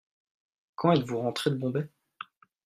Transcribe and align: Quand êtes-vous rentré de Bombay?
Quand 0.73 0.93
êtes-vous 0.93 1.19
rentré 1.19 1.51
de 1.51 1.57
Bombay? 1.57 1.87